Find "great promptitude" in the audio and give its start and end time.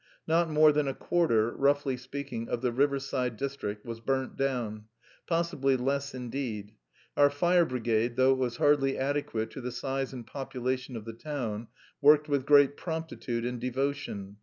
12.47-13.45